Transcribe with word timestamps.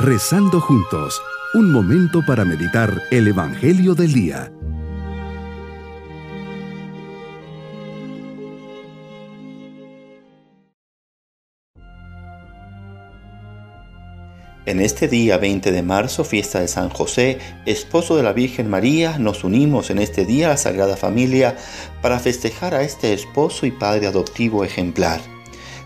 Rezando 0.00 0.60
juntos, 0.60 1.20
un 1.54 1.72
momento 1.72 2.24
para 2.24 2.44
meditar 2.44 3.02
el 3.10 3.26
Evangelio 3.26 3.96
del 3.96 4.12
Día. 4.12 4.52
En 14.66 14.80
este 14.80 15.08
día 15.08 15.36
20 15.36 15.72
de 15.72 15.82
marzo, 15.82 16.22
fiesta 16.22 16.60
de 16.60 16.68
San 16.68 16.90
José, 16.90 17.38
esposo 17.66 18.16
de 18.16 18.22
la 18.22 18.32
Virgen 18.32 18.70
María, 18.70 19.18
nos 19.18 19.42
unimos 19.42 19.90
en 19.90 19.98
este 19.98 20.24
día 20.24 20.46
a 20.46 20.50
la 20.50 20.56
Sagrada 20.58 20.96
Familia 20.96 21.56
para 22.02 22.20
festejar 22.20 22.72
a 22.72 22.82
este 22.82 23.12
esposo 23.14 23.66
y 23.66 23.72
padre 23.72 24.06
adoptivo 24.06 24.62
ejemplar. 24.62 25.37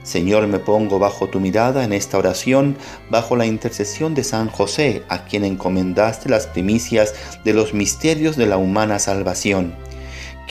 Señor, 0.03 0.47
me 0.49 0.59
pongo 0.59 0.99
bajo 0.99 1.29
tu 1.29 1.41
mirada 1.41 1.85
en 1.85 1.93
esta 1.93 2.19
oración, 2.19 2.77
bajo 3.11 3.37
la 3.37 3.47
intercesión 3.47 4.15
de 4.15 4.25
San 4.25 4.49
José, 4.49 5.03
a 5.09 5.25
quien 5.25 5.45
encomendaste 5.45 6.29
las 6.29 6.47
primicias 6.47 7.15
de 7.45 7.53
los 7.53 7.73
misterios 7.75 8.37
de 8.37 8.47
la 8.47 8.57
humana 8.57 8.99
salvación 8.99 9.75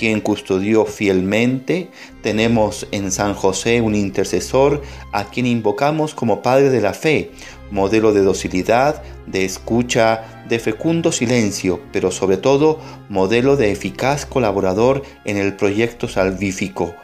quien 0.01 0.21
custodió 0.21 0.85
fielmente. 0.85 1.89
Tenemos 2.23 2.87
en 2.91 3.11
San 3.11 3.35
José 3.35 3.81
un 3.81 3.93
intercesor 3.93 4.81
a 5.11 5.25
quien 5.25 5.45
invocamos 5.45 6.15
como 6.15 6.41
Padre 6.41 6.71
de 6.71 6.81
la 6.81 6.95
Fe, 6.95 7.29
modelo 7.69 8.11
de 8.11 8.21
docilidad, 8.21 9.03
de 9.27 9.45
escucha, 9.45 10.43
de 10.49 10.57
fecundo 10.57 11.11
silencio, 11.11 11.81
pero 11.91 12.09
sobre 12.09 12.37
todo 12.37 12.79
modelo 13.09 13.57
de 13.57 13.71
eficaz 13.71 14.25
colaborador 14.25 15.03
en 15.23 15.37
el 15.37 15.55
proyecto 15.55 16.07
salvífico, 16.07 16.95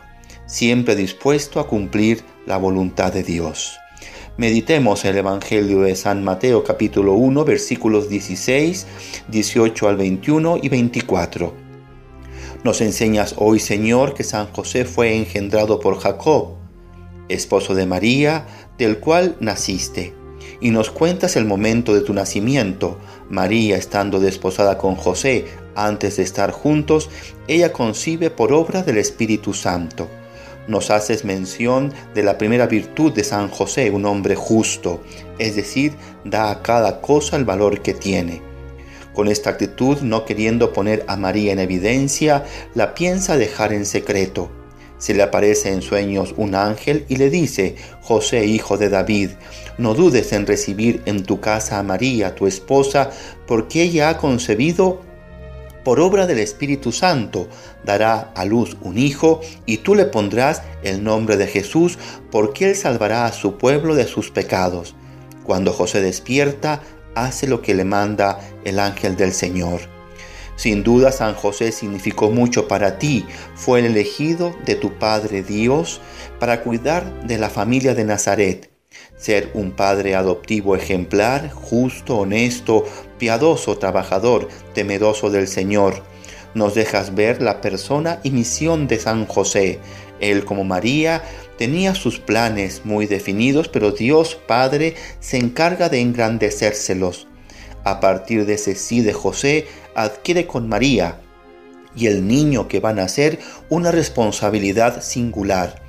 siempre 0.47 0.95
dispuesto 0.95 1.59
a 1.59 1.67
cumplir 1.67 2.23
la 2.47 2.57
voluntad 2.57 3.11
de 3.11 3.23
Dios. 3.23 3.77
Meditemos 4.37 5.03
el 5.03 5.17
Evangelio 5.17 5.81
de 5.81 5.95
San 5.95 6.23
Mateo 6.23 6.63
capítulo 6.63 7.13
1 7.13 7.43
versículos 7.43 8.07
16, 8.07 8.87
18 9.27 9.89
al 9.89 9.97
21 9.97 10.59
y 10.61 10.69
24. 10.69 11.53
Nos 12.63 12.81
enseñas 12.81 13.35
hoy, 13.37 13.59
Señor, 13.59 14.13
que 14.13 14.23
San 14.23 14.47
José 14.53 14.85
fue 14.85 15.15
engendrado 15.15 15.79
por 15.79 15.99
Jacob, 15.99 16.55
esposo 17.27 17.75
de 17.75 17.85
María, 17.85 18.47
del 18.77 18.99
cual 18.99 19.35
naciste. 19.41 20.13
Y 20.61 20.71
nos 20.71 20.89
cuentas 20.89 21.35
el 21.35 21.45
momento 21.45 21.93
de 21.93 22.01
tu 22.01 22.13
nacimiento. 22.13 22.97
María, 23.29 23.75
estando 23.75 24.19
desposada 24.19 24.77
con 24.77 24.95
José, 24.95 25.45
antes 25.75 26.15
de 26.15 26.23
estar 26.23 26.51
juntos, 26.51 27.09
ella 27.47 27.73
concibe 27.73 28.29
por 28.29 28.53
obra 28.53 28.83
del 28.83 28.97
Espíritu 28.97 29.53
Santo. 29.53 30.07
Nos 30.67 30.91
haces 30.91 31.23
mención 31.23 31.93
de 32.13 32.23
la 32.23 32.37
primera 32.37 32.67
virtud 32.67 33.13
de 33.13 33.23
San 33.23 33.47
José, 33.47 33.89
un 33.89 34.05
hombre 34.05 34.35
justo, 34.35 35.01
es 35.39 35.55
decir, 35.55 35.93
da 36.25 36.51
a 36.51 36.61
cada 36.61 36.99
cosa 36.99 37.37
el 37.37 37.45
valor 37.45 37.81
que 37.81 37.93
tiene. 37.93 38.41
Con 39.13 39.29
esta 39.29 39.49
actitud, 39.49 40.01
no 40.01 40.25
queriendo 40.25 40.73
poner 40.73 41.05
a 41.07 41.15
María 41.15 41.53
en 41.53 41.59
evidencia, 41.59 42.45
la 42.75 42.93
piensa 42.93 43.37
dejar 43.37 43.73
en 43.73 43.85
secreto. 43.85 44.51
Se 44.97 45.13
le 45.13 45.23
aparece 45.23 45.71
en 45.71 45.81
sueños 45.81 46.33
un 46.37 46.53
ángel 46.53 47.05
y 47.07 47.15
le 47.15 47.29
dice, 47.29 47.75
José, 48.01 48.45
hijo 48.45 48.77
de 48.77 48.89
David, 48.89 49.31
no 49.77 49.93
dudes 49.93 50.33
en 50.33 50.45
recibir 50.45 51.01
en 51.05 51.23
tu 51.23 51.39
casa 51.39 51.79
a 51.79 51.83
María, 51.83 52.35
tu 52.35 52.45
esposa, 52.45 53.11
porque 53.47 53.83
ella 53.83 54.09
ha 54.09 54.17
concebido 54.17 55.01
por 55.87 56.01
obra 56.01 56.27
del 56.27 56.39
Espíritu 56.39 56.91
Santo, 56.91 57.47
dará 57.85 58.33
a 58.35 58.43
luz 58.43 58.75
un 58.81 58.97
hijo, 58.97 59.39
y 59.65 59.77
tú 59.77 59.95
le 59.95 60.03
pondrás 60.03 60.61
el 60.83 61.01
nombre 61.01 61.37
de 61.37 61.47
Jesús, 61.47 61.97
porque 62.29 62.65
él 62.67 62.75
salvará 62.75 63.25
a 63.25 63.31
su 63.31 63.57
pueblo 63.57 63.95
de 63.95 64.05
sus 64.05 64.29
pecados. 64.29 64.95
Cuando 65.45 65.71
José 65.71 66.01
despierta, 66.01 66.81
hace 67.15 67.47
lo 67.47 67.61
que 67.61 67.73
le 67.73 67.85
manda 67.85 68.37
el 68.65 68.79
ángel 68.79 69.15
del 69.15 69.31
Señor. 69.31 69.79
Sin 70.57 70.83
duda 70.83 71.13
San 71.13 71.35
José 71.35 71.71
significó 71.71 72.31
mucho 72.31 72.67
para 72.67 72.99
ti, 72.99 73.25
fue 73.55 73.79
el 73.79 73.85
elegido 73.85 74.53
de 74.65 74.75
tu 74.75 74.99
Padre 74.99 75.41
Dios 75.41 76.01
para 76.37 76.63
cuidar 76.63 77.25
de 77.25 77.37
la 77.37 77.49
familia 77.49 77.95
de 77.95 78.03
Nazaret, 78.03 78.76
ser 79.17 79.51
un 79.53 79.71
padre 79.71 80.15
adoptivo 80.15 80.75
ejemplar, 80.75 81.51
justo, 81.51 82.17
honesto, 82.19 82.85
piadoso, 83.17 83.77
trabajador, 83.77 84.47
temeroso 84.73 85.29
del 85.29 85.47
Señor. 85.47 86.03
Nos 86.53 86.75
dejas 86.75 87.13
ver 87.13 87.41
la 87.41 87.61
persona 87.61 88.19
y 88.23 88.31
misión 88.31 88.87
de 88.87 88.99
San 88.99 89.25
José. 89.25 89.79
Él 90.19 90.45
como 90.45 90.63
María 90.63 91.23
Tenía 91.57 91.95
sus 91.95 92.19
planes 92.19 92.81
muy 92.85 93.07
definidos, 93.07 93.67
pero 93.67 93.91
Dios 93.91 94.35
Padre 94.35 94.93
se 95.19 95.37
encarga 95.37 95.89
de 95.89 96.01
engrandecérselos. 96.01 97.27
A 97.83 97.99
partir 97.99 98.45
de 98.45 98.53
ese 98.53 98.75
sí 98.75 99.01
de 99.01 99.13
José, 99.13 99.65
adquiere 99.95 100.45
con 100.45 100.69
María 100.69 101.19
y 101.95 102.05
el 102.07 102.27
niño 102.27 102.67
que 102.67 102.79
va 102.79 102.89
a 102.89 102.93
nacer 102.93 103.39
una 103.69 103.91
responsabilidad 103.91 105.01
singular. 105.01 105.81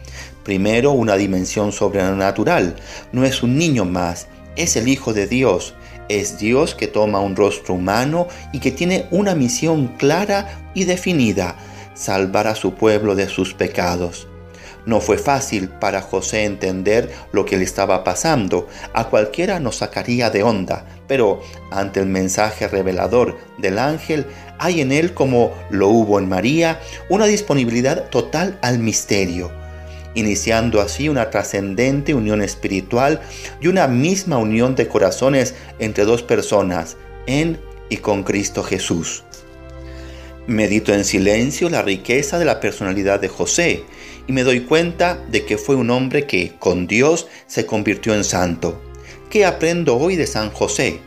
Primero, 0.44 0.92
una 0.92 1.16
dimensión 1.16 1.72
sobrenatural. 1.72 2.76
No 3.12 3.24
es 3.24 3.42
un 3.42 3.56
niño 3.56 3.84
más, 3.84 4.28
es 4.56 4.76
el 4.76 4.88
Hijo 4.88 5.12
de 5.12 5.26
Dios. 5.26 5.74
Es 6.08 6.38
Dios 6.38 6.74
que 6.74 6.86
toma 6.86 7.20
un 7.20 7.36
rostro 7.36 7.74
humano 7.74 8.28
y 8.52 8.60
que 8.60 8.72
tiene 8.72 9.06
una 9.10 9.34
misión 9.34 9.88
clara 9.98 10.70
y 10.74 10.84
definida, 10.84 11.56
salvar 11.94 12.46
a 12.46 12.54
su 12.54 12.74
pueblo 12.74 13.14
de 13.14 13.28
sus 13.28 13.52
pecados. 13.52 14.26
No 14.88 15.02
fue 15.02 15.18
fácil 15.18 15.68
para 15.68 16.00
José 16.00 16.44
entender 16.44 17.12
lo 17.32 17.44
que 17.44 17.58
le 17.58 17.64
estaba 17.64 18.04
pasando. 18.04 18.68
A 18.94 19.10
cualquiera 19.10 19.60
nos 19.60 19.76
sacaría 19.76 20.30
de 20.30 20.42
onda, 20.42 20.86
pero 21.06 21.42
ante 21.70 22.00
el 22.00 22.06
mensaje 22.06 22.68
revelador 22.68 23.36
del 23.58 23.78
ángel, 23.78 24.26
hay 24.58 24.80
en 24.80 24.92
él, 24.92 25.12
como 25.12 25.52
lo 25.68 25.88
hubo 25.88 26.18
en 26.18 26.30
María, 26.30 26.80
una 27.10 27.26
disponibilidad 27.26 28.08
total 28.08 28.58
al 28.62 28.78
misterio, 28.78 29.52
iniciando 30.14 30.80
así 30.80 31.08
una 31.08 31.30
trascendente 31.30 32.14
unión 32.14 32.42
espiritual 32.42 33.20
y 33.60 33.68
una 33.68 33.86
misma 33.86 34.38
unión 34.38 34.74
de 34.74 34.88
corazones 34.88 35.54
entre 35.78 36.04
dos 36.04 36.22
personas, 36.22 36.96
en 37.26 37.58
y 37.88 37.98
con 37.98 38.22
Cristo 38.22 38.62
Jesús. 38.62 39.24
Medito 40.46 40.94
en 40.94 41.04
silencio 41.04 41.68
la 41.68 41.82
riqueza 41.82 42.38
de 42.38 42.46
la 42.46 42.58
personalidad 42.58 43.20
de 43.20 43.28
José 43.28 43.84
y 44.26 44.32
me 44.32 44.44
doy 44.44 44.60
cuenta 44.60 45.22
de 45.30 45.44
que 45.44 45.58
fue 45.58 45.76
un 45.76 45.90
hombre 45.90 46.26
que, 46.26 46.54
con 46.58 46.86
Dios, 46.86 47.26
se 47.46 47.66
convirtió 47.66 48.14
en 48.14 48.24
santo. 48.24 48.80
¿Qué 49.30 49.44
aprendo 49.44 49.98
hoy 49.98 50.16
de 50.16 50.26
San 50.26 50.50
José? 50.50 51.00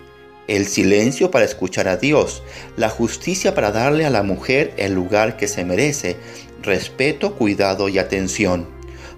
El 0.47 0.67
silencio 0.67 1.31
para 1.31 1.45
escuchar 1.45 1.87
a 1.87 1.97
Dios, 1.97 2.43
la 2.77 2.89
justicia 2.89 3.55
para 3.55 3.71
darle 3.71 4.05
a 4.05 4.09
la 4.09 4.21
mujer 4.21 4.73
el 4.77 4.93
lugar 4.93 5.37
que 5.37 5.47
se 5.47 5.65
merece, 5.65 6.17
respeto, 6.61 7.35
cuidado 7.35 7.89
y 7.89 7.97
atención, 7.97 8.67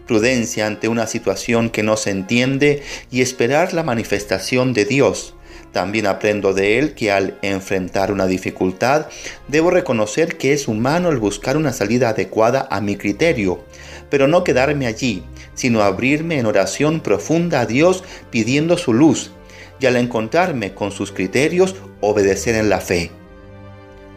prudencia 0.08 0.68
ante 0.68 0.88
una 0.88 1.08
situación 1.08 1.70
que 1.70 1.84
no 1.84 1.98
se 1.98 2.12
entiende 2.12 2.84
y 3.12 3.22
esperar 3.22 3.74
la 3.74 3.84
manifestación 3.84 4.74
de 4.74 4.86
Dios, 4.86 5.36
también 5.74 6.06
aprendo 6.06 6.54
de 6.54 6.78
él 6.78 6.94
que 6.94 7.12
al 7.12 7.38
enfrentar 7.42 8.12
una 8.12 8.28
dificultad, 8.28 9.08
debo 9.48 9.72
reconocer 9.72 10.38
que 10.38 10.54
es 10.54 10.68
humano 10.68 11.10
el 11.10 11.18
buscar 11.18 11.58
una 11.58 11.74
salida 11.74 12.10
adecuada 12.10 12.68
a 12.70 12.80
mi 12.80 12.96
criterio, 12.96 13.64
pero 14.10 14.28
no 14.28 14.44
quedarme 14.44 14.86
allí, 14.86 15.24
sino 15.56 15.82
abrirme 15.82 16.38
en 16.38 16.46
oración 16.46 17.02
profunda 17.02 17.62
a 17.62 17.66
Dios 17.66 18.04
pidiendo 18.30 18.78
su 18.78 18.94
luz, 18.94 19.32
y 19.80 19.88
al 19.88 19.96
encontrarme 19.96 20.74
con 20.74 20.92
sus 20.92 21.12
criterios, 21.12 21.76
obedecer 22.00 22.56
en 22.56 22.70
la 22.70 22.80
fe. 22.80 23.12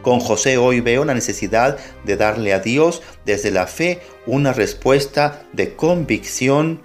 Con 0.07 0.21
José 0.21 0.57
hoy 0.57 0.81
veo 0.81 1.05
la 1.05 1.15
necesidad 1.15 1.79
de 2.05 2.17
darle 2.17 2.53
a 2.53 2.61
Dios 2.61 3.03
desde 3.25 3.51
la 3.51 3.67
fe 3.67 4.03
una 4.25 4.53
respuesta 4.53 5.43
de 5.53 5.75
convicción 5.75 6.81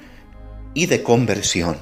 y 0.73 0.87
de 0.87 1.03
conversión. 1.03 1.77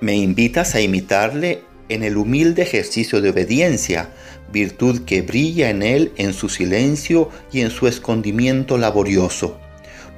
Me 0.00 0.16
invitas 0.16 0.74
a 0.74 0.80
imitarle 0.80 1.62
en 1.88 2.02
el 2.02 2.16
humilde 2.16 2.62
ejercicio 2.62 3.20
de 3.20 3.30
obediencia, 3.30 4.08
virtud 4.50 5.04
que 5.04 5.22
brilla 5.22 5.70
en 5.70 5.84
él 5.84 6.10
en 6.16 6.32
su 6.32 6.48
silencio 6.48 7.30
y 7.52 7.60
en 7.60 7.70
su 7.70 7.86
escondimiento 7.86 8.78
laborioso. 8.78 9.60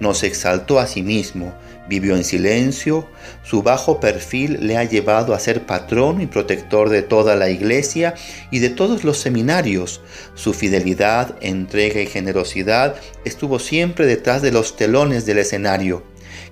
Nos 0.01 0.23
exaltó 0.23 0.79
a 0.79 0.87
sí 0.87 1.03
mismo, 1.03 1.53
vivió 1.89 2.17
en 2.17 2.25
silencio, 2.25 3.09
su 3.43 3.63
bajo 3.63 4.01
perfil 4.01 4.59
le 4.67 4.77
ha 4.77 4.85
llevado 4.85 5.35
a 5.35 5.41
ser 5.41 5.67
patrón 5.67 6.21
y 6.21 6.27
protector 6.27 6.91
de 6.91 7.03
toda 7.03 7.35
la 7.35 7.49
iglesia 7.49 8.15
y 8.51 8.59
de 8.59 8.71
todos 8.71 9.05
los 9.05 9.19
seminarios. 9.19 10.01
Su 10.35 10.53
fidelidad, 10.55 11.37
entrega 11.41 12.01
y 12.01 12.07
generosidad 12.07 12.97
estuvo 13.25 13.59
siempre 13.59 14.07
detrás 14.07 14.43
de 14.43 14.53
los 14.53 14.77
telones 14.77 15.27
del 15.27 15.39
escenario. 15.39 16.03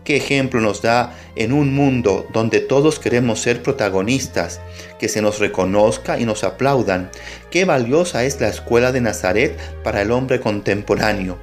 ¿Qué 0.06 0.16
ejemplo 0.16 0.60
nos 0.60 0.82
da 0.82 1.14
en 1.34 1.52
un 1.52 1.74
mundo 1.74 2.28
donde 2.32 2.60
todos 2.60 3.00
queremos 3.00 3.40
ser 3.40 3.60
protagonistas, 3.62 4.60
que 5.00 5.08
se 5.08 5.20
nos 5.20 5.40
reconozca 5.40 6.18
y 6.20 6.24
nos 6.24 6.44
aplaudan? 6.44 7.10
Qué 7.50 7.64
valiosa 7.64 8.22
es 8.22 8.40
la 8.40 8.48
escuela 8.48 8.92
de 8.92 9.00
Nazaret 9.00 9.58
para 9.82 10.02
el 10.02 10.12
hombre 10.12 10.38
contemporáneo, 10.40 11.38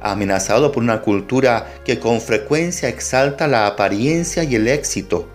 amenazado 0.00 0.72
por 0.72 0.82
una 0.82 1.02
cultura 1.02 1.74
que 1.84 1.98
con 1.98 2.20
frecuencia 2.20 2.88
exalta 2.88 3.48
la 3.48 3.66
apariencia 3.66 4.44
y 4.44 4.54
el 4.54 4.68
éxito 4.68 5.28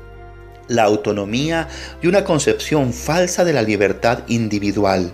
la 0.71 0.83
autonomía 0.83 1.67
y 2.01 2.07
una 2.07 2.23
concepción 2.23 2.93
falsa 2.93 3.43
de 3.43 3.53
la 3.53 3.61
libertad 3.61 4.23
individual. 4.27 5.11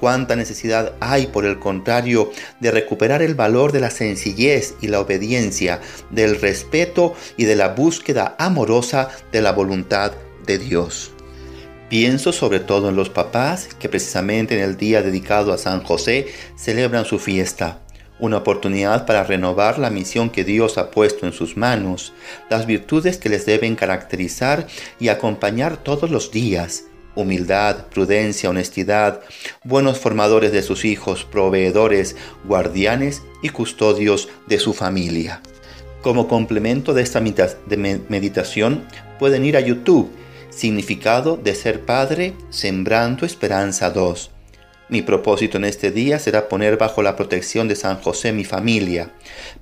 Cuánta 0.00 0.34
necesidad 0.34 0.94
hay, 1.00 1.28
por 1.28 1.44
el 1.44 1.58
contrario, 1.58 2.32
de 2.60 2.70
recuperar 2.70 3.22
el 3.22 3.34
valor 3.34 3.72
de 3.72 3.80
la 3.80 3.90
sencillez 3.90 4.74
y 4.80 4.88
la 4.88 5.00
obediencia, 5.00 5.80
del 6.10 6.40
respeto 6.40 7.14
y 7.36 7.44
de 7.44 7.56
la 7.56 7.68
búsqueda 7.68 8.34
amorosa 8.38 9.08
de 9.30 9.40
la 9.40 9.52
voluntad 9.52 10.12
de 10.46 10.58
Dios. 10.58 11.12
Pienso 11.88 12.32
sobre 12.32 12.60
todo 12.60 12.88
en 12.88 12.96
los 12.96 13.08
papás 13.08 13.68
que 13.78 13.88
precisamente 13.88 14.56
en 14.56 14.62
el 14.62 14.76
día 14.76 15.02
dedicado 15.02 15.52
a 15.52 15.58
San 15.58 15.82
José 15.84 16.26
celebran 16.56 17.04
su 17.04 17.18
fiesta 17.18 17.83
una 18.24 18.38
oportunidad 18.38 19.06
para 19.06 19.22
renovar 19.22 19.78
la 19.78 19.90
misión 19.90 20.30
que 20.30 20.44
Dios 20.44 20.78
ha 20.78 20.90
puesto 20.90 21.26
en 21.26 21.32
sus 21.32 21.56
manos, 21.56 22.12
las 22.50 22.66
virtudes 22.66 23.18
que 23.18 23.28
les 23.28 23.46
deben 23.46 23.76
caracterizar 23.76 24.66
y 24.98 25.08
acompañar 25.08 25.76
todos 25.76 26.10
los 26.10 26.30
días, 26.30 26.84
humildad, 27.14 27.86
prudencia, 27.86 28.50
honestidad, 28.50 29.20
buenos 29.62 29.98
formadores 29.98 30.52
de 30.52 30.62
sus 30.62 30.84
hijos, 30.84 31.24
proveedores, 31.24 32.16
guardianes 32.44 33.22
y 33.42 33.50
custodios 33.50 34.28
de 34.46 34.58
su 34.58 34.72
familia. 34.72 35.42
Como 36.02 36.26
complemento 36.26 36.92
de 36.92 37.02
esta 37.02 37.20
meditación 37.20 38.86
pueden 39.18 39.44
ir 39.44 39.56
a 39.56 39.60
YouTube, 39.60 40.10
Significado 40.50 41.36
de 41.36 41.52
ser 41.56 41.84
Padre, 41.84 42.34
Sembrando 42.50 43.26
Esperanza 43.26 43.90
2 43.90 44.33
mi 44.88 45.02
propósito 45.02 45.56
en 45.56 45.64
este 45.64 45.90
día 45.90 46.18
será 46.18 46.48
poner 46.48 46.76
bajo 46.76 47.02
la 47.02 47.16
protección 47.16 47.68
de 47.68 47.76
San 47.76 48.00
José 48.00 48.32
mi 48.32 48.44
familia, 48.44 49.10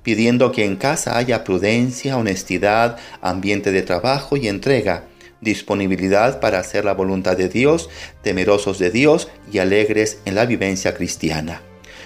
pidiendo 0.03 0.51
que 0.51 0.65
en 0.65 0.75
casa 0.75 1.17
haya 1.17 1.43
prudencia, 1.43 2.17
honestidad, 2.17 2.97
ambiente 3.21 3.71
de 3.71 3.83
trabajo 3.83 4.35
y 4.35 4.47
entrega, 4.47 5.05
disponibilidad 5.39 6.39
para 6.39 6.59
hacer 6.59 6.83
la 6.85 6.93
voluntad 6.93 7.37
de 7.37 7.47
Dios, 7.49 7.89
temerosos 8.21 8.79
de 8.79 8.91
Dios 8.91 9.29
y 9.51 9.59
alegres 9.59 10.19
en 10.25 10.35
la 10.35 10.45
vivencia 10.45 10.93
cristiana. 10.93 11.61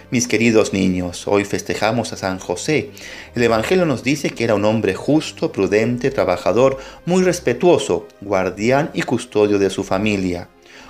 Mis 0.10 0.28
queridos 0.28 0.72
niños, 0.72 1.28
hoy 1.28 1.44
festejamos 1.44 2.14
a 2.14 2.18
San 2.18 2.40
José. 2.40 2.92
El 3.36 3.44
Evangelio 3.44 3.86
nos 3.86 4.04
dice 4.04 4.30
que 4.30 4.46
era 4.46 4.56
un 4.56 4.64
hombre 4.64 4.94
justo, 4.94 5.52
prudente, 5.52 6.12
trabajador, 6.12 6.78
muy 7.06 7.24
respetuoso, 7.24 8.08
guardián 8.22 8.90
y 8.94 9.02
custodio 9.02 9.60
de 9.60 9.70
su 9.70 9.84
familia. 9.84 10.48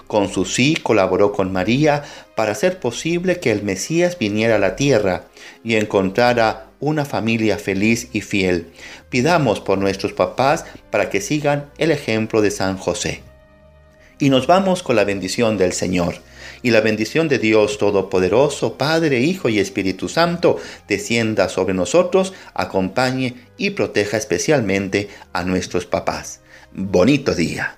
Con 0.07 0.30
su 0.30 0.45
sí 0.45 0.77
colaboró 0.81 1.33
con 1.33 1.51
María 1.51 2.04
para 2.36 2.54
hacer 2.54 2.80
posible 2.80 3.39
que 3.39 3.51
el 3.51 3.63
Mesías 3.63 4.18
viniera 4.18 4.56
a 4.56 4.59
la 4.59 4.75
tierra 4.75 5.25
y 5.63 5.75
encontrara 5.75 6.68
una 6.80 7.06
familia 7.06 7.57
feliz 7.57 8.09
y 8.13 8.21
fiel. 8.21 8.68
Pidamos 9.09 9.59
por 9.59 9.77
nuestros 9.77 10.13
papás 10.13 10.65
para 10.92 11.09
que 11.09 11.21
sigan 11.21 11.69
el 11.77 11.92
ejemplo 11.92 12.42
de 12.42 12.51
San 12.51 12.77
José. 12.77 13.21
Y 14.19 14.30
nos 14.30 14.48
vamos 14.48 14.81
con 14.81 14.95
la 14.95 15.04
bendición 15.04 15.57
del 15.57 15.74
Señor. 15.74 16.15
Y 16.63 16.71
la 16.71 16.81
bendición 16.81 17.27
de 17.27 17.38
Dios 17.38 17.77
Todopoderoso, 17.77 18.77
Padre, 18.77 19.19
Hijo 19.19 19.48
y 19.48 19.59
Espíritu 19.59 20.09
Santo, 20.09 20.57
descienda 20.88 21.50
sobre 21.50 21.75
nosotros, 21.75 22.33
acompañe 22.56 23.36
y 23.57 23.71
proteja 23.71 24.18
especialmente 24.18 25.09
a 25.33 25.44
nuestros 25.44 25.86
papás. 25.86 26.39
Bonito 26.74 27.36
día. 27.36 27.77